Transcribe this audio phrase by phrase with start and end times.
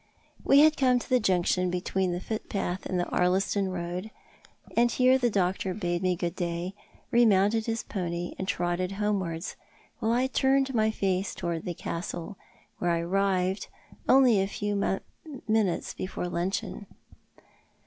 [0.47, 4.09] AVe had come to the junction between tho footpath and tho Ardliston road,
[4.75, 6.73] and here the doctor bade me good day,
[7.11, 9.55] remounted his pony, and trotted homewards,
[9.99, 12.35] while I turned my face towards the Castle,
[12.79, 13.67] where I arrived
[14.09, 14.75] only a few
[15.47, 16.87] minutes before luncheon.